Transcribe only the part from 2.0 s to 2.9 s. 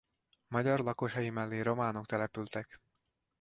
települtek.